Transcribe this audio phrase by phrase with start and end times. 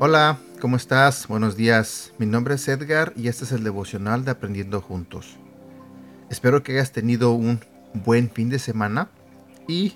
[0.00, 1.26] Hola, ¿cómo estás?
[1.26, 2.12] Buenos días.
[2.18, 5.36] Mi nombre es Edgar y este es el devocional de Aprendiendo Juntos.
[6.30, 7.60] Espero que hayas tenido un
[7.92, 9.10] buen fin de semana
[9.66, 9.94] y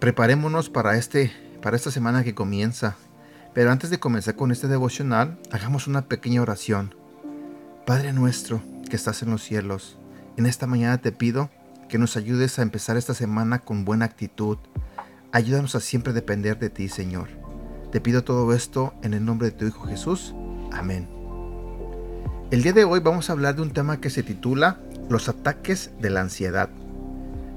[0.00, 1.30] preparémonos para, este,
[1.62, 2.96] para esta semana que comienza.
[3.56, 6.94] Pero antes de comenzar con este devocional, hagamos una pequeña oración.
[7.86, 8.60] Padre nuestro
[8.90, 9.96] que estás en los cielos,
[10.36, 11.48] en esta mañana te pido
[11.88, 14.58] que nos ayudes a empezar esta semana con buena actitud.
[15.32, 17.28] Ayúdanos a siempre depender de ti, Señor.
[17.92, 20.34] Te pido todo esto en el nombre de tu Hijo Jesús.
[20.70, 21.08] Amén.
[22.50, 25.92] El día de hoy vamos a hablar de un tema que se titula Los ataques
[25.98, 26.68] de la ansiedad.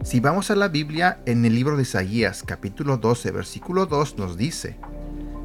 [0.05, 4.37] Si vamos a la Biblia, en el libro de Isaías capítulo 12 versículo 2 nos
[4.37, 4.77] dice,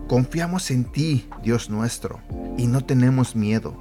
[0.08, 2.20] Confiamos en ti, Dios nuestro,
[2.58, 3.76] y no tenemos miedo,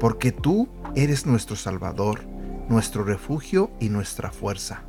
[0.00, 2.22] porque tú eres nuestro Salvador,
[2.68, 4.82] nuestro refugio y nuestra fuerza.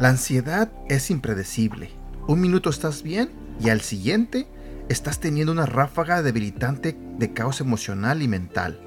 [0.00, 1.90] La ansiedad es impredecible.
[2.26, 4.48] Un minuto estás bien y al siguiente
[4.88, 8.80] estás teniendo una ráfaga debilitante de caos emocional y mental.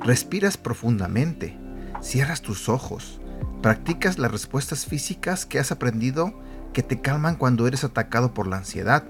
[0.00, 1.56] Respiras profundamente,
[2.00, 3.20] cierras tus ojos,
[3.62, 6.34] practicas las respuestas físicas que has aprendido
[6.72, 9.04] que te calman cuando eres atacado por la ansiedad.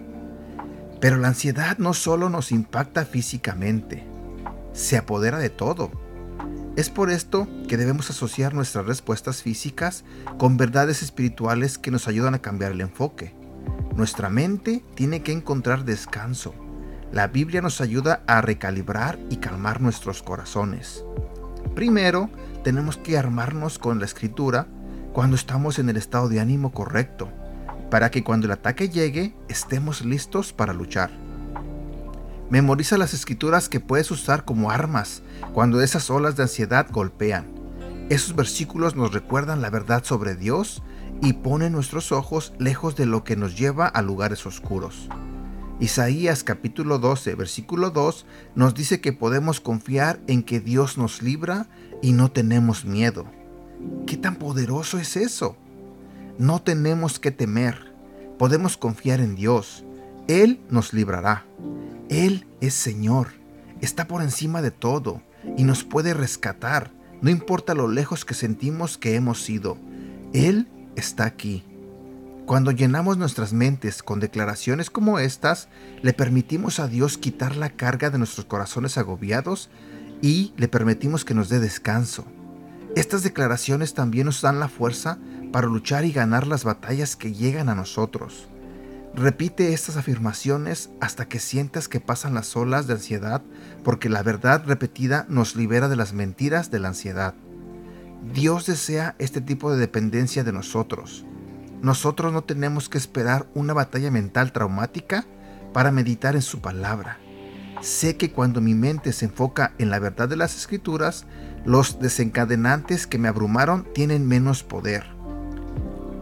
[1.01, 4.05] Pero la ansiedad no solo nos impacta físicamente,
[4.73, 5.91] se apodera de todo.
[6.77, 10.05] Es por esto que debemos asociar nuestras respuestas físicas
[10.39, 13.35] con verdades espirituales que nos ayudan a cambiar el enfoque.
[13.97, 16.55] Nuestra mente tiene que encontrar descanso.
[17.13, 21.05] La Biblia nos ayuda a recalibrar y calmar nuestros corazones.
[21.75, 22.31] Primero,
[22.63, 24.67] tenemos que armarnos con la escritura
[25.13, 27.33] cuando estamos en el estado de ánimo correcto,
[27.91, 31.11] para que cuando el ataque llegue estemos listos para luchar.
[32.51, 35.23] Memoriza las escrituras que puedes usar como armas
[35.53, 37.47] cuando esas olas de ansiedad golpean.
[38.09, 40.83] Esos versículos nos recuerdan la verdad sobre Dios
[41.21, 45.09] y pone nuestros ojos lejos de lo que nos lleva a lugares oscuros.
[45.81, 51.69] Isaías capítulo 12, versículo 2 nos dice que podemos confiar en que Dios nos libra
[52.03, 53.27] y no tenemos miedo.
[54.07, 55.57] ¿Qué tan poderoso es eso?
[56.39, 57.88] No tenemos que temer,
[58.39, 59.85] podemos confiar en Dios.
[60.29, 61.45] Él nos librará.
[62.09, 63.29] Él es Señor,
[63.81, 65.23] está por encima de todo
[65.57, 69.77] y nos puede rescatar, no importa lo lejos que sentimos que hemos ido.
[70.33, 71.65] Él está aquí.
[72.47, 75.69] Cuando llenamos nuestras mentes con declaraciones como estas,
[76.01, 79.69] le permitimos a Dios quitar la carga de nuestros corazones agobiados
[80.23, 82.25] y le permitimos que nos dé descanso.
[82.97, 85.19] Estas declaraciones también nos dan la fuerza
[85.53, 88.49] para luchar y ganar las batallas que llegan a nosotros.
[89.15, 93.43] Repite estas afirmaciones hasta que sientas que pasan las olas de ansiedad,
[93.83, 97.35] porque la verdad repetida nos libera de las mentiras de la ansiedad.
[98.33, 101.25] Dios desea este tipo de dependencia de nosotros.
[101.83, 105.25] Nosotros no tenemos que esperar una batalla mental traumática
[105.73, 107.19] para meditar en su palabra.
[107.81, 111.27] Sé que cuando mi mente se enfoca en la verdad de las escrituras,
[111.65, 115.18] los desencadenantes que me abrumaron tienen menos poder.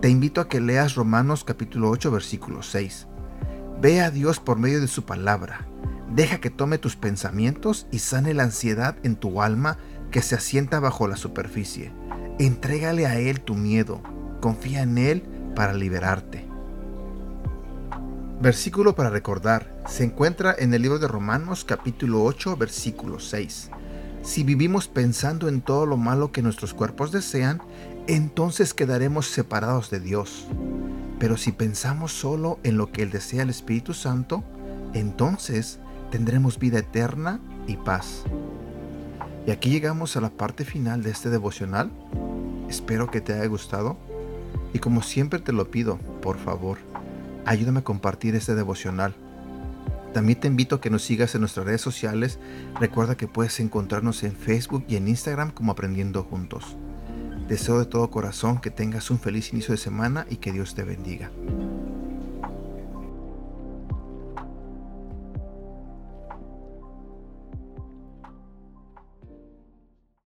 [0.06, 3.08] Te invito a que leas Romanos capítulo 8 versículo 6.
[3.80, 5.66] Ve a Dios por medio de su palabra.
[6.14, 9.78] Deja que tome tus pensamientos y sane la ansiedad en tu alma
[10.12, 11.90] que se asienta bajo la superficie.
[12.38, 14.00] Entrégale a Él tu miedo.
[14.40, 15.24] Confía en Él
[15.56, 16.46] para liberarte.
[18.40, 19.82] Versículo para recordar.
[19.88, 23.72] Se encuentra en el libro de Romanos capítulo 8 versículo 6.
[24.26, 27.62] Si vivimos pensando en todo lo malo que nuestros cuerpos desean,
[28.08, 30.48] entonces quedaremos separados de Dios.
[31.20, 34.42] Pero si pensamos solo en lo que Él desea el Espíritu Santo,
[34.94, 35.78] entonces
[36.10, 37.38] tendremos vida eterna
[37.68, 38.24] y paz.
[39.46, 41.92] Y aquí llegamos a la parte final de este devocional.
[42.68, 43.96] Espero que te haya gustado.
[44.72, 46.78] Y como siempre te lo pido, por favor,
[47.44, 49.14] ayúdame a compartir este devocional.
[50.16, 52.38] También te invito a que nos sigas en nuestras redes sociales.
[52.80, 56.78] Recuerda que puedes encontrarnos en Facebook y en Instagram como Aprendiendo Juntos.
[57.48, 60.84] Deseo de todo corazón que tengas un feliz inicio de semana y que Dios te
[60.84, 61.30] bendiga.